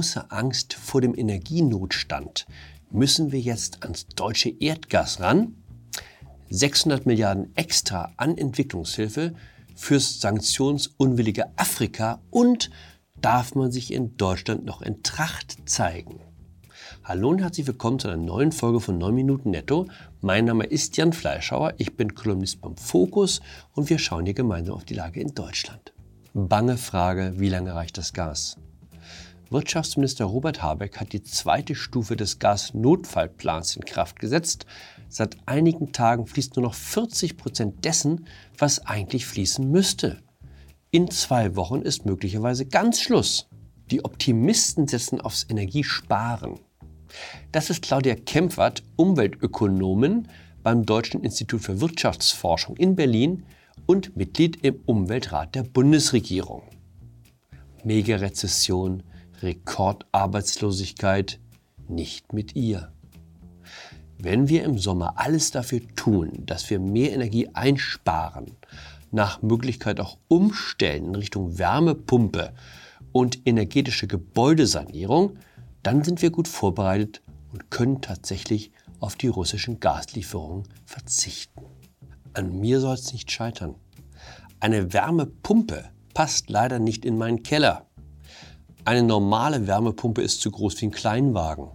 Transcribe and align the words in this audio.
große 0.00 0.30
Angst 0.30 0.72
vor 0.72 1.02
dem 1.02 1.14
Energienotstand. 1.14 2.46
Müssen 2.90 3.32
wir 3.32 3.40
jetzt 3.40 3.82
ans 3.82 4.06
deutsche 4.06 4.48
Erdgas 4.48 5.20
ran? 5.20 5.56
600 6.48 7.04
Milliarden 7.04 7.54
extra 7.54 8.10
an 8.16 8.38
Entwicklungshilfe 8.38 9.34
fürs 9.76 10.22
sanktionsunwillige 10.22 11.48
Afrika 11.58 12.22
und 12.30 12.70
darf 13.20 13.54
man 13.54 13.72
sich 13.72 13.92
in 13.92 14.16
Deutschland 14.16 14.64
noch 14.64 14.80
in 14.80 15.02
Tracht 15.02 15.68
zeigen? 15.68 16.20
Hallo 17.04 17.28
und 17.28 17.42
herzlich 17.42 17.66
willkommen 17.66 17.98
zu 17.98 18.08
einer 18.08 18.16
neuen 18.16 18.52
Folge 18.52 18.80
von 18.80 18.96
9 18.96 19.14
Minuten 19.14 19.50
Netto. 19.50 19.86
Mein 20.22 20.46
Name 20.46 20.64
ist 20.64 20.96
Jan 20.96 21.12
Fleischhauer, 21.12 21.74
ich 21.76 21.94
bin 21.98 22.14
Kolumnist 22.14 22.62
beim 22.62 22.78
Fokus 22.78 23.42
und 23.74 23.90
wir 23.90 23.98
schauen 23.98 24.24
hier 24.24 24.32
gemeinsam 24.32 24.76
auf 24.76 24.84
die 24.86 24.94
Lage 24.94 25.20
in 25.20 25.34
Deutschland. 25.34 25.92
Bange 26.32 26.78
Frage, 26.78 27.34
wie 27.36 27.50
lange 27.50 27.74
reicht 27.74 27.98
das 27.98 28.14
Gas? 28.14 28.56
Wirtschaftsminister 29.50 30.26
Robert 30.26 30.62
Habeck 30.62 30.98
hat 30.98 31.12
die 31.12 31.24
zweite 31.24 31.74
Stufe 31.74 32.14
des 32.14 32.38
Gasnotfallplans 32.38 33.74
in 33.74 33.84
Kraft 33.84 34.20
gesetzt. 34.20 34.64
Seit 35.08 35.36
einigen 35.46 35.90
Tagen 35.90 36.28
fließt 36.28 36.54
nur 36.54 36.66
noch 36.66 36.74
40 36.74 37.36
Prozent 37.36 37.84
dessen, 37.84 38.26
was 38.56 38.86
eigentlich 38.86 39.26
fließen 39.26 39.68
müsste. 39.68 40.22
In 40.92 41.10
zwei 41.10 41.56
Wochen 41.56 41.82
ist 41.82 42.06
möglicherweise 42.06 42.64
ganz 42.64 43.00
Schluss. 43.00 43.48
Die 43.90 44.04
Optimisten 44.04 44.86
setzen 44.86 45.20
aufs 45.20 45.46
Energiesparen. 45.48 46.60
Das 47.50 47.70
ist 47.70 47.82
Claudia 47.82 48.14
Kempfert, 48.14 48.84
Umweltökonomin 48.94 50.28
beim 50.62 50.86
Deutschen 50.86 51.24
Institut 51.24 51.62
für 51.62 51.80
Wirtschaftsforschung 51.80 52.76
in 52.76 52.94
Berlin 52.94 53.42
und 53.86 54.16
Mitglied 54.16 54.64
im 54.64 54.80
Umweltrat 54.86 55.56
der 55.56 55.64
Bundesregierung. 55.64 56.62
Megarezession, 57.82 59.02
Rekordarbeitslosigkeit, 59.42 61.38
nicht 61.88 62.32
mit 62.32 62.56
ihr. 62.56 62.92
Wenn 64.18 64.48
wir 64.48 64.64
im 64.64 64.78
Sommer 64.78 65.14
alles 65.16 65.50
dafür 65.50 65.80
tun, 65.96 66.44
dass 66.46 66.68
wir 66.68 66.78
mehr 66.78 67.12
Energie 67.12 67.48
einsparen, 67.54 68.56
nach 69.10 69.42
Möglichkeit 69.42 69.98
auch 69.98 70.18
umstellen 70.28 71.06
in 71.06 71.14
Richtung 71.14 71.58
Wärmepumpe 71.58 72.52
und 73.12 73.46
energetische 73.46 74.06
Gebäudesanierung, 74.06 75.36
dann 75.82 76.04
sind 76.04 76.22
wir 76.22 76.30
gut 76.30 76.48
vorbereitet 76.48 77.22
und 77.52 77.70
können 77.70 78.02
tatsächlich 78.02 78.72
auf 79.00 79.16
die 79.16 79.28
russischen 79.28 79.80
Gaslieferungen 79.80 80.68
verzichten. 80.84 81.62
An 82.34 82.60
mir 82.60 82.80
soll 82.80 82.94
es 82.94 83.12
nicht 83.12 83.30
scheitern. 83.30 83.74
Eine 84.60 84.92
Wärmepumpe 84.92 85.88
passt 86.14 86.50
leider 86.50 86.78
nicht 86.78 87.04
in 87.04 87.16
meinen 87.16 87.42
Keller. 87.42 87.86
Eine 88.84 89.02
normale 89.02 89.66
Wärmepumpe 89.66 90.22
ist 90.22 90.40
so 90.40 90.50
groß 90.50 90.80
wie 90.80 90.86
ein 90.86 90.90
Kleinwagen. 90.90 91.68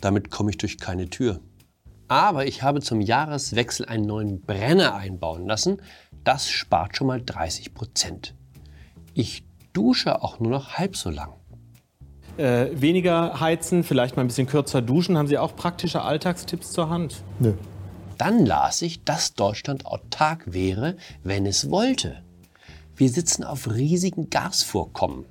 Damit 0.00 0.30
komme 0.30 0.50
ich 0.50 0.58
durch 0.58 0.78
keine 0.78 1.08
Tür. 1.08 1.40
Aber 2.08 2.46
ich 2.46 2.62
habe 2.62 2.80
zum 2.80 3.00
Jahreswechsel 3.00 3.86
einen 3.86 4.06
neuen 4.06 4.40
Brenner 4.40 4.94
einbauen 4.94 5.46
lassen. 5.46 5.82
Das 6.24 6.48
spart 6.48 6.96
schon 6.96 7.06
mal 7.06 7.22
30 7.22 7.74
Prozent. 7.74 8.34
Ich 9.14 9.44
dusche 9.72 10.22
auch 10.22 10.40
nur 10.40 10.50
noch 10.50 10.74
halb 10.74 10.96
so 10.96 11.10
lang. 11.10 11.34
Äh, 12.36 12.68
weniger 12.80 13.40
heizen, 13.40 13.82
vielleicht 13.82 14.16
mal 14.16 14.22
ein 14.22 14.28
bisschen 14.28 14.46
kürzer 14.46 14.80
duschen. 14.80 15.18
Haben 15.18 15.26
Sie 15.26 15.38
auch 15.38 15.56
praktische 15.56 16.02
Alltagstipps 16.02 16.72
zur 16.72 16.88
Hand? 16.88 17.22
Nö. 17.40 17.54
Dann 18.16 18.46
las 18.46 18.82
ich, 18.82 19.04
dass 19.04 19.34
Deutschland 19.34 19.86
autark 19.86 20.52
wäre, 20.52 20.96
wenn 21.22 21.46
es 21.46 21.70
wollte. 21.70 22.22
Wir 22.96 23.08
sitzen 23.08 23.44
auf 23.44 23.70
riesigen 23.70 24.30
Gasvorkommen. 24.30 25.24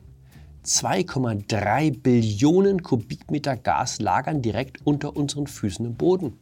2,3 0.67 2.01
Billionen 2.01 2.83
Kubikmeter 2.83 3.55
Gas 3.55 4.00
lagern 4.00 4.41
direkt 4.41 4.85
unter 4.85 5.16
unseren 5.16 5.47
Füßen 5.47 5.85
im 5.85 5.95
Boden. 5.95 6.38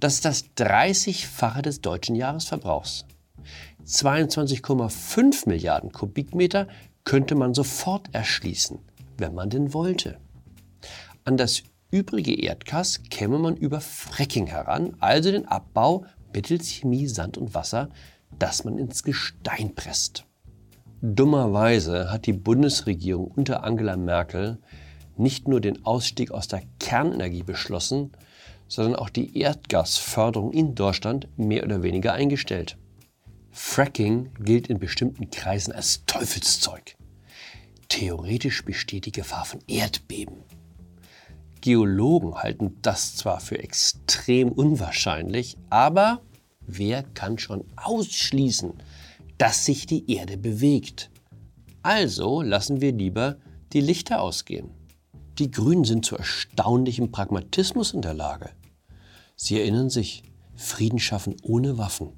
Das 0.00 0.14
ist 0.14 0.24
das 0.24 0.44
30-fache 0.56 1.60
des 1.60 1.82
deutschen 1.82 2.16
Jahresverbrauchs. 2.16 3.04
22,5 3.84 5.46
Milliarden 5.46 5.92
Kubikmeter 5.92 6.68
könnte 7.04 7.34
man 7.34 7.52
sofort 7.52 8.08
erschließen, 8.12 8.78
wenn 9.18 9.34
man 9.34 9.50
denn 9.50 9.74
wollte. 9.74 10.18
An 11.24 11.36
das 11.36 11.62
übrige 11.90 12.34
Erdgas 12.34 13.02
käme 13.10 13.38
man 13.38 13.56
über 13.56 13.82
Fracking 13.82 14.46
heran, 14.46 14.96
also 15.00 15.30
den 15.30 15.46
Abbau 15.46 16.06
mittels 16.32 16.68
Chemie, 16.68 17.06
Sand 17.06 17.36
und 17.36 17.54
Wasser, 17.54 17.90
das 18.38 18.64
man 18.64 18.78
ins 18.78 19.02
Gestein 19.02 19.74
presst. 19.74 20.27
Dummerweise 21.00 22.10
hat 22.10 22.26
die 22.26 22.32
Bundesregierung 22.32 23.28
unter 23.28 23.62
Angela 23.62 23.96
Merkel 23.96 24.58
nicht 25.16 25.46
nur 25.46 25.60
den 25.60 25.84
Ausstieg 25.84 26.32
aus 26.32 26.48
der 26.48 26.62
Kernenergie 26.80 27.44
beschlossen, 27.44 28.10
sondern 28.66 28.96
auch 28.96 29.08
die 29.08 29.38
Erdgasförderung 29.38 30.52
in 30.52 30.74
Deutschland 30.74 31.28
mehr 31.36 31.62
oder 31.62 31.84
weniger 31.84 32.14
eingestellt. 32.14 32.76
Fracking 33.52 34.30
gilt 34.40 34.66
in 34.66 34.80
bestimmten 34.80 35.30
Kreisen 35.30 35.72
als 35.72 36.04
Teufelszeug. 36.06 36.96
Theoretisch 37.88 38.64
besteht 38.64 39.06
die 39.06 39.12
Gefahr 39.12 39.44
von 39.44 39.60
Erdbeben. 39.68 40.42
Geologen 41.60 42.34
halten 42.34 42.76
das 42.82 43.14
zwar 43.14 43.38
für 43.40 43.58
extrem 43.58 44.50
unwahrscheinlich, 44.50 45.56
aber 45.70 46.22
wer 46.66 47.02
kann 47.02 47.38
schon 47.38 47.64
ausschließen, 47.76 48.74
dass 49.38 49.64
sich 49.64 49.86
die 49.86 50.10
Erde 50.10 50.36
bewegt. 50.36 51.10
Also 51.82 52.42
lassen 52.42 52.80
wir 52.80 52.92
lieber 52.92 53.38
die 53.72 53.80
Lichter 53.80 54.20
ausgehen. 54.20 54.70
Die 55.38 55.50
Grünen 55.50 55.84
sind 55.84 56.04
zu 56.04 56.16
erstaunlichem 56.16 57.12
Pragmatismus 57.12 57.94
in 57.94 58.02
der 58.02 58.14
Lage. 58.14 58.50
Sie 59.36 59.58
erinnern 59.58 59.88
sich, 59.88 60.24
Frieden 60.56 60.98
schaffen 60.98 61.36
ohne 61.42 61.78
Waffen. 61.78 62.10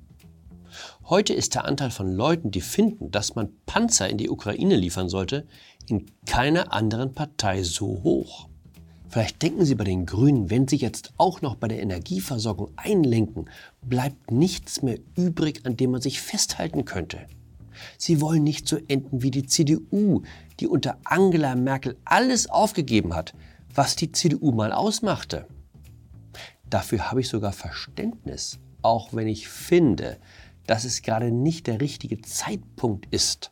Heute 1.05 1.35
ist 1.35 1.55
der 1.55 1.67
Anteil 1.67 1.91
von 1.91 2.11
Leuten, 2.11 2.51
die 2.51 2.63
finden, 2.63 3.11
dass 3.11 3.35
man 3.35 3.51
Panzer 3.67 4.09
in 4.09 4.17
die 4.17 4.31
Ukraine 4.31 4.77
liefern 4.77 5.09
sollte, 5.09 5.47
in 5.89 6.07
keiner 6.25 6.73
anderen 6.73 7.13
Partei 7.13 7.63
so 7.63 8.03
hoch. 8.03 8.50
Vielleicht 9.11 9.43
denken 9.43 9.65
Sie 9.65 9.75
bei 9.75 9.83
den 9.83 10.07
Grünen, 10.07 10.51
wenn 10.51 10.69
Sie 10.69 10.77
jetzt 10.77 11.13
auch 11.17 11.43
noch 11.43 11.57
bei 11.57 11.67
der 11.67 11.83
Energieversorgung 11.83 12.71
einlenken, 12.77 13.51
bleibt 13.83 14.31
nichts 14.31 14.83
mehr 14.83 14.99
übrig, 15.17 15.67
an 15.67 15.77
dem 15.77 15.91
man 15.91 16.01
sich 16.01 16.21
festhalten 16.21 16.85
könnte. 16.85 17.27
Sie 17.99 18.21
wollen 18.21 18.45
nicht 18.45 18.69
so 18.69 18.79
enden 18.87 19.23
wie 19.23 19.33
die 19.33 19.47
CDU, 19.47 20.23
die 20.61 20.69
unter 20.69 20.99
Angela 21.03 21.57
Merkel 21.57 21.97
alles 22.05 22.49
aufgegeben 22.49 23.15
hat, 23.15 23.35
was 23.75 23.97
die 23.97 24.13
CDU 24.13 24.53
mal 24.53 24.71
ausmachte. 24.71 25.47
Dafür 26.69 27.11
habe 27.11 27.21
ich 27.21 27.29
sogar 27.29 27.53
Verständnis, 27.53 28.61
auch 28.81 29.13
wenn 29.13 29.27
ich 29.27 29.49
finde, 29.49 30.19
dass 30.69 30.85
es 30.85 31.03
gerade 31.03 31.33
nicht 31.33 31.67
der 31.67 31.81
richtige 31.81 32.21
Zeitpunkt 32.21 33.13
ist, 33.13 33.51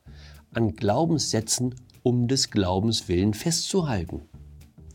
an 0.54 0.76
Glaubenssätzen 0.76 1.74
um 2.04 2.28
des 2.28 2.52
Glaubens 2.52 3.08
willen 3.08 3.34
festzuhalten. 3.34 4.27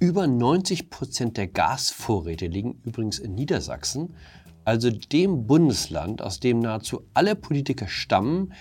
Über 0.03 0.27
90 0.27 0.89
Prozent 0.89 1.37
der 1.37 1.47
Gasvorräte 1.47 2.47
liegen 2.47 2.77
übrigens 2.83 3.19
in 3.19 3.35
Niedersachsen, 3.35 4.15
also 4.65 4.89
dem 4.89 5.47
Bundesland, 5.47 6.21
aus 6.21 6.41
dem 6.41 6.59
nahezu 6.59 7.05
alle 7.13 7.37
Politiker 7.37 7.87
stammen, 7.87 8.51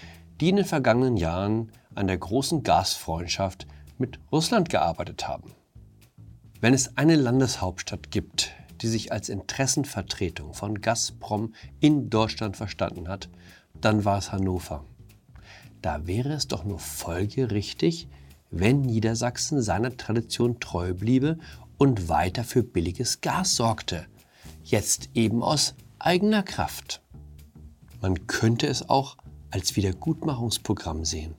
die 0.41 0.51
in 0.51 0.55
den 0.55 0.65
vergangenen 0.65 1.17
Jahren 1.17 1.73
an 1.97 2.07
der 2.07 2.17
großen 2.17 2.63
Gasfreundschaft 2.63 3.67
mit 3.99 4.21
Russland 4.31 4.69
gearbeitet 4.69 5.27
haben. 5.27 5.51
Wenn 6.61 6.75
es 6.75 6.97
eine 6.97 7.17
Landeshauptstadt 7.17 8.13
gibt, 8.13 8.53
die 8.81 8.87
sich 8.87 9.11
als 9.11 9.29
Interessenvertretung 9.29 10.55
von 10.55 10.81
Gazprom 10.81 11.55
in 11.81 12.09
Deutschland 12.09 12.57
verstanden 12.57 13.09
hat, 13.09 13.29
dann 13.81 14.05
war 14.05 14.19
es 14.19 14.31
Hannover. 14.31 14.85
Da 15.81 16.07
wäre 16.07 16.35
es 16.35 16.47
doch 16.47 16.63
nur 16.63 16.79
folgerichtig, 16.79 18.07
wenn 18.53 18.83
Niedersachsen 18.83 19.63
seiner 19.63 19.97
Tradition 19.97 20.61
treu 20.61 20.95
bliebe 20.95 21.39
und 21.79 22.09
weiter 22.09 22.45
für 22.45 22.63
billiges 22.63 23.21
Gas 23.21 23.57
sorgte. 23.57 24.07
Jetzt 24.63 25.11
eben 25.15 25.43
aus 25.43 25.75
eigener 25.99 26.43
Kraft. 26.43 27.03
Man 28.01 28.27
könnte 28.27 28.67
es 28.69 28.89
auch 28.89 29.17
als 29.51 29.75
Wiedergutmachungsprogramm 29.75 31.05
sehen. 31.05 31.35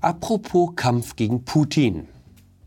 Apropos 0.00 0.74
Kampf 0.76 1.16
gegen 1.16 1.44
Putin. 1.44 2.08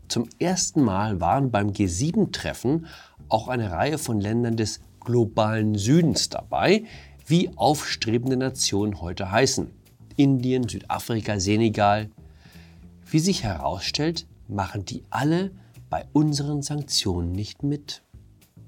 Zum 0.08 0.28
ersten 0.38 0.82
Mal 0.82 1.20
waren 1.20 1.50
beim 1.50 1.70
G7-Treffen 1.70 2.86
auch 3.28 3.48
eine 3.48 3.70
Reihe 3.70 3.98
von 3.98 4.20
Ländern 4.20 4.56
des 4.56 4.80
globalen 5.00 5.76
Südens 5.76 6.28
dabei, 6.28 6.84
wie 7.26 7.50
aufstrebende 7.56 8.36
Nationen 8.36 9.00
heute 9.00 9.30
heißen. 9.30 9.70
Indien, 10.16 10.68
Südafrika, 10.68 11.40
Senegal, 11.40 12.10
wie 13.12 13.18
sich 13.18 13.42
herausstellt, 13.42 14.26
machen 14.48 14.84
die 14.84 15.04
alle 15.10 15.50
bei 15.88 16.04
unseren 16.12 16.62
Sanktionen 16.62 17.32
nicht 17.32 17.62
mit. 17.62 18.02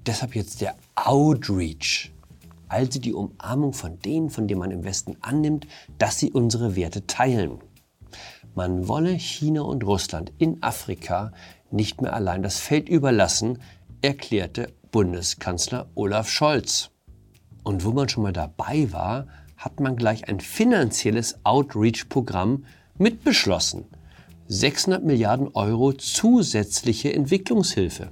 Deshalb 0.05 0.35
jetzt 0.35 0.61
der 0.61 0.75
Outreach, 0.95 2.13
also 2.67 2.99
die 2.99 3.13
Umarmung 3.13 3.73
von 3.73 3.99
denen, 3.99 4.29
von 4.29 4.47
denen 4.47 4.59
man 4.59 4.71
im 4.71 4.83
Westen 4.83 5.15
annimmt, 5.21 5.67
dass 5.97 6.19
sie 6.19 6.31
unsere 6.31 6.75
Werte 6.75 7.07
teilen. 7.07 7.59
man 8.55 8.87
wolle 8.87 9.13
China 9.13 9.61
und 9.61 9.83
Russland 9.83 10.31
in 10.37 10.61
Afrika 10.61 11.31
nicht 11.71 12.01
mehr 12.01 12.13
allein 12.13 12.43
das 12.43 12.59
Feld 12.59 12.87
überlassen, 12.89 13.59
erklärte 14.01 14.73
Bundeskanzler 14.91 15.89
Olaf 15.95 16.29
Scholz. 16.29 16.91
Und 17.63 17.83
wo 17.83 17.91
man 17.91 18.09
schon 18.09 18.23
mal 18.23 18.33
dabei 18.33 18.91
war, 18.91 19.27
hat 19.57 19.79
man 19.79 19.95
gleich 19.95 20.27
ein 20.27 20.39
finanzielles 20.39 21.39
Outreach-Programm 21.45 22.65
mitbeschlossen. 22.97 23.85
600 24.53 25.03
Milliarden 25.03 25.47
Euro 25.55 25.93
zusätzliche 25.93 27.11
Entwicklungshilfe. 27.11 28.11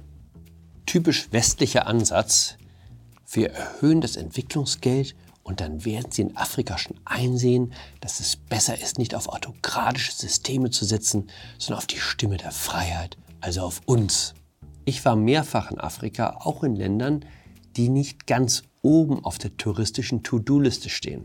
Typisch 0.86 1.28
westlicher 1.30 1.86
Ansatz. 1.86 2.56
Wir 3.30 3.50
erhöhen 3.50 4.00
das 4.00 4.16
Entwicklungsgeld 4.16 5.14
und 5.44 5.60
dann 5.60 5.84
werden 5.84 6.10
sie 6.10 6.22
in 6.22 6.36
Afrika 6.36 6.78
schon 6.78 6.98
einsehen, 7.04 7.72
dass 8.00 8.18
es 8.18 8.34
besser 8.34 8.80
ist, 8.80 8.98
nicht 8.98 9.14
auf 9.14 9.28
autokratische 9.28 10.10
Systeme 10.10 10.70
zu 10.70 10.84
setzen, 10.84 11.28
sondern 11.58 11.78
auf 11.78 11.86
die 11.86 12.00
Stimme 12.00 12.38
der 12.38 12.50
Freiheit, 12.50 13.16
also 13.40 13.60
auf 13.60 13.80
uns. 13.86 14.34
Ich 14.84 15.04
war 15.04 15.14
mehrfach 15.14 15.70
in 15.70 15.78
Afrika, 15.78 16.38
auch 16.40 16.64
in 16.64 16.74
Ländern, 16.74 17.24
die 17.76 17.88
nicht 17.88 18.26
ganz 18.26 18.64
oben 18.82 19.24
auf 19.24 19.38
der 19.38 19.56
touristischen 19.56 20.24
To-Do-Liste 20.24 20.88
stehen. 20.88 21.24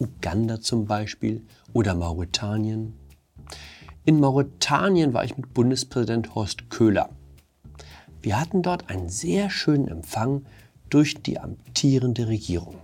Uganda 0.00 0.58
zum 0.62 0.86
Beispiel 0.86 1.44
oder 1.74 1.94
Mauretanien. 1.94 2.94
In 4.08 4.20
Mauretanien 4.20 5.12
war 5.12 5.22
ich 5.22 5.36
mit 5.36 5.52
Bundespräsident 5.52 6.34
Horst 6.34 6.70
Köhler. 6.70 7.10
Wir 8.22 8.40
hatten 8.40 8.62
dort 8.62 8.88
einen 8.88 9.10
sehr 9.10 9.50
schönen 9.50 9.86
Empfang 9.86 10.46
durch 10.88 11.22
die 11.22 11.38
amtierende 11.38 12.26
Regierung. 12.26 12.76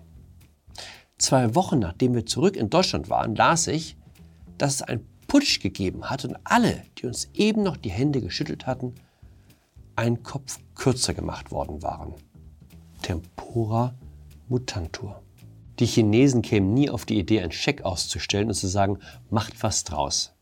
Zwei 1.17 1.55
Wochen 1.55 1.79
nachdem 1.79 2.12
wir 2.15 2.26
zurück 2.26 2.56
in 2.56 2.69
Deutschland 2.69 3.09
waren, 3.09 3.35
las 3.35 3.69
ich, 3.69 3.97
dass 4.59 4.75
es 4.75 4.82
einen 4.82 5.09
Putsch 5.26 5.61
gegeben 5.61 6.11
hat 6.11 6.26
und 6.26 6.37
alle, 6.44 6.82
die 6.99 7.06
uns 7.06 7.31
eben 7.32 7.62
noch 7.62 7.79
die 7.79 7.91
Hände 7.91 8.20
geschüttelt 8.20 8.67
hatten, 8.67 8.93
einen 9.97 10.23
Kopf 10.25 10.59
kürzer 10.75 11.15
gemacht 11.15 11.50
worden 11.50 11.82
waren. 11.82 12.12
Tempora 13.00 13.94
mutantur. 14.50 15.23
Die 15.79 15.87
Chinesen 15.87 16.43
kämen 16.43 16.73
nie 16.73 16.88
auf 16.91 17.05
die 17.05 17.19
Idee, 17.19 17.41
einen 17.41 17.53
Scheck 17.53 17.82
auszustellen 17.82 18.49
und 18.49 18.55
zu 18.55 18.69
sagen, 18.69 18.99
macht 19.31 19.62
was 19.62 19.85
draus. 19.85 20.35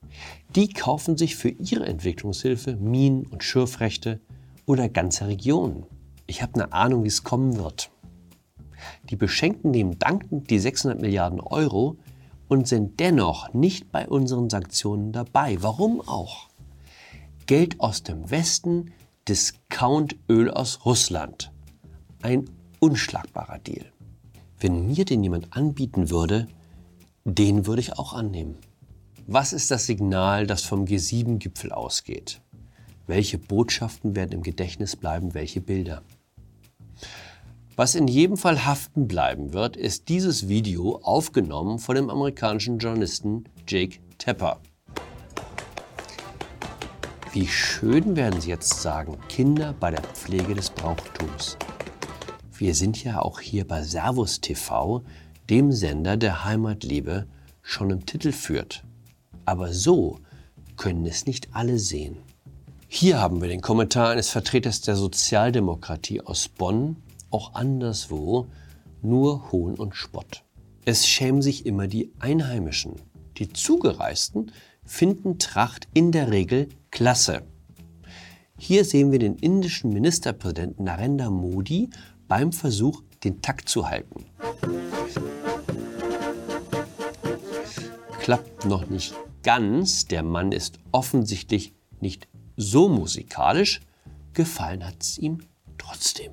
Die 0.54 0.68
kaufen 0.68 1.16
sich 1.16 1.36
für 1.36 1.48
ihre 1.48 1.86
Entwicklungshilfe 1.86 2.76
Minen- 2.76 3.26
und 3.26 3.42
Schürfrechte 3.42 4.20
oder 4.66 4.88
ganze 4.88 5.26
Regionen. 5.26 5.86
Ich 6.26 6.42
habe 6.42 6.54
eine 6.54 6.72
Ahnung, 6.72 7.04
wie 7.04 7.08
es 7.08 7.24
kommen 7.24 7.56
wird. 7.56 7.90
Die 9.10 9.16
Beschenkten 9.16 9.70
nehmen 9.70 9.98
dankend 9.98 10.50
die 10.50 10.58
600 10.58 11.00
Milliarden 11.00 11.40
Euro 11.40 11.96
und 12.48 12.68
sind 12.68 13.00
dennoch 13.00 13.54
nicht 13.54 13.90
bei 13.92 14.06
unseren 14.08 14.50
Sanktionen 14.50 15.12
dabei. 15.12 15.56
Warum 15.60 16.00
auch? 16.00 16.48
Geld 17.46 17.80
aus 17.80 18.02
dem 18.02 18.30
Westen, 18.30 18.92
Discountöl 19.28 20.50
aus 20.50 20.84
Russland. 20.84 21.52
Ein 22.22 22.50
unschlagbarer 22.80 23.58
Deal. 23.58 23.91
Wenn 24.62 24.86
mir 24.86 25.04
den 25.04 25.24
jemand 25.24 25.56
anbieten 25.56 26.08
würde, 26.08 26.46
den 27.24 27.66
würde 27.66 27.80
ich 27.80 27.98
auch 27.98 28.12
annehmen. 28.12 28.58
Was 29.26 29.52
ist 29.52 29.72
das 29.72 29.86
Signal, 29.86 30.46
das 30.46 30.62
vom 30.62 30.84
G7-Gipfel 30.84 31.72
ausgeht? 31.72 32.40
Welche 33.08 33.38
Botschaften 33.38 34.14
werden 34.14 34.30
im 34.30 34.44
Gedächtnis 34.44 34.94
bleiben, 34.94 35.34
welche 35.34 35.60
Bilder? 35.60 36.02
Was 37.74 37.96
in 37.96 38.06
jedem 38.06 38.36
Fall 38.36 38.64
haften 38.64 39.08
bleiben 39.08 39.52
wird, 39.52 39.76
ist 39.76 40.08
dieses 40.08 40.46
Video 40.46 41.00
aufgenommen 41.02 41.80
von 41.80 41.96
dem 41.96 42.08
amerikanischen 42.08 42.78
Journalisten 42.78 43.42
Jake 43.66 43.98
Tapper. 44.18 44.60
Wie 47.32 47.48
schön 47.48 48.14
werden 48.14 48.40
Sie 48.40 48.50
jetzt 48.50 48.80
sagen, 48.80 49.18
Kinder 49.28 49.74
bei 49.80 49.90
der 49.90 50.02
Pflege 50.02 50.54
des 50.54 50.70
Brauchtums. 50.70 51.56
Wir 52.62 52.76
sind 52.76 53.02
ja 53.02 53.20
auch 53.20 53.40
hier 53.40 53.66
bei 53.66 53.82
Servus 53.82 54.40
TV, 54.40 55.02
dem 55.50 55.72
Sender 55.72 56.16
der 56.16 56.44
Heimatliebe, 56.44 57.26
schon 57.60 57.90
im 57.90 58.06
Titel 58.06 58.30
führt. 58.30 58.84
Aber 59.44 59.72
so 59.72 60.20
können 60.76 61.04
es 61.04 61.26
nicht 61.26 61.48
alle 61.56 61.80
sehen. 61.80 62.18
Hier 62.86 63.18
haben 63.18 63.42
wir 63.42 63.48
den 63.48 63.62
Kommentar 63.62 64.10
eines 64.10 64.30
Vertreters 64.30 64.80
der 64.80 64.94
Sozialdemokratie 64.94 66.20
aus 66.20 66.46
Bonn, 66.46 66.98
auch 67.30 67.54
anderswo, 67.54 68.46
nur 69.02 69.50
Hohn 69.50 69.74
und 69.74 69.96
Spott. 69.96 70.44
Es 70.84 71.08
schämen 71.08 71.42
sich 71.42 71.66
immer 71.66 71.88
die 71.88 72.12
Einheimischen. 72.20 72.94
Die 73.38 73.52
Zugereisten 73.52 74.52
finden 74.84 75.40
Tracht 75.40 75.88
in 75.94 76.12
der 76.12 76.30
Regel 76.30 76.68
klasse. 76.92 77.42
Hier 78.56 78.84
sehen 78.84 79.10
wir 79.10 79.18
den 79.18 79.34
indischen 79.34 79.92
Ministerpräsidenten 79.92 80.84
Narendra 80.84 81.30
Modi 81.30 81.90
beim 82.32 82.50
Versuch, 82.50 83.02
den 83.24 83.42
Takt 83.42 83.68
zu 83.68 83.90
halten. 83.90 84.24
Klappt 88.20 88.64
noch 88.64 88.88
nicht 88.88 89.14
ganz, 89.42 90.06
der 90.06 90.22
Mann 90.22 90.50
ist 90.50 90.78
offensichtlich 90.92 91.74
nicht 92.00 92.28
so 92.56 92.88
musikalisch, 92.88 93.82
gefallen 94.32 94.86
hat 94.86 95.02
es 95.02 95.18
ihm 95.18 95.40
trotzdem. 95.76 96.32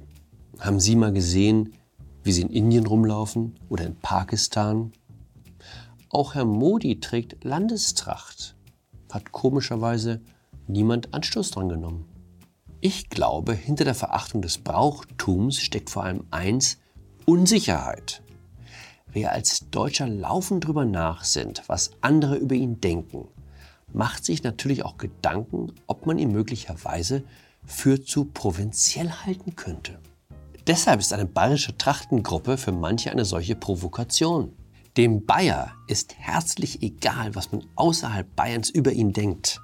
Haben 0.57 0.79
Sie 0.79 0.95
mal 0.95 1.11
gesehen, 1.11 1.73
wie 2.23 2.31
Sie 2.31 2.43
in 2.43 2.49
Indien 2.49 2.87
rumlaufen 2.87 3.55
oder 3.67 3.85
in 3.85 3.97
Pakistan? 3.97 4.93
Auch 6.07 6.33
Herr 6.33 6.45
Modi 6.45 7.01
trägt 7.01 7.43
Landestracht, 7.43 8.55
hat 9.11 9.33
komischerweise 9.33 10.21
niemand 10.65 11.13
Anstoß 11.13 11.51
dran 11.51 11.67
genommen. 11.67 12.08
Ich 12.81 13.09
glaube, 13.09 13.53
hinter 13.53 13.83
der 13.83 13.95
Verachtung 13.95 14.41
des 14.41 14.57
Brauchtums 14.57 15.59
steckt 15.59 15.89
vor 15.89 16.05
allem 16.05 16.23
eins, 16.31 16.77
Unsicherheit. 17.25 18.23
Wer 19.11 19.33
als 19.33 19.69
Deutscher 19.69 20.07
laufend 20.07 20.65
drüber 20.65 20.85
nachsinnt, 20.85 21.63
was 21.67 21.91
andere 21.99 22.37
über 22.37 22.55
ihn 22.55 22.79
denken, 22.79 23.27
macht 23.91 24.23
sich 24.23 24.43
natürlich 24.43 24.85
auch 24.85 24.97
Gedanken, 24.97 25.73
ob 25.87 26.05
man 26.05 26.19
ihn 26.19 26.31
möglicherweise 26.31 27.23
für 27.65 28.01
zu 28.01 28.25
provinziell 28.25 29.09
halten 29.09 29.57
könnte. 29.57 29.99
Deshalb 30.65 31.01
ist 31.01 31.11
eine 31.11 31.25
bayerische 31.25 31.77
Trachtengruppe 31.77 32.57
für 32.57 32.71
manche 32.71 33.11
eine 33.11 33.25
solche 33.25 33.55
Provokation. 33.55 34.53
Dem 34.95 35.25
Bayer 35.25 35.73
ist 35.87 36.15
herzlich 36.17 36.81
egal, 36.81 37.35
was 37.35 37.51
man 37.51 37.65
außerhalb 37.75 38.35
Bayerns 38.35 38.69
über 38.69 38.93
ihn 38.93 39.11
denkt. 39.11 39.59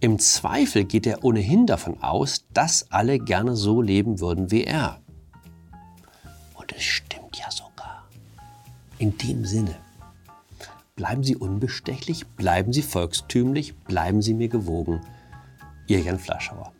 Im 0.00 0.18
Zweifel 0.18 0.84
geht 0.84 1.06
er 1.06 1.24
ohnehin 1.24 1.66
davon 1.66 2.02
aus, 2.02 2.44
dass 2.52 2.90
alle 2.90 3.18
gerne 3.18 3.56
so 3.56 3.80
leben 3.80 4.20
würden 4.20 4.50
wie 4.50 4.64
er. 4.64 5.00
Und 6.54 6.72
es 6.76 6.82
stimmt 6.82 7.38
ja 7.38 7.50
sogar. 7.50 8.06
In 8.98 9.16
dem 9.16 9.46
Sinne, 9.46 9.74
bleiben 10.96 11.24
Sie 11.24 11.36
unbestechlich, 11.36 12.26
bleiben 12.26 12.74
Sie 12.74 12.82
volkstümlich, 12.82 13.74
bleiben 13.74 14.20
Sie 14.20 14.34
mir 14.34 14.48
gewogen. 14.48 15.00
Ihr 15.86 16.00
Jan 16.00 16.18
Flaschauer. 16.18 16.75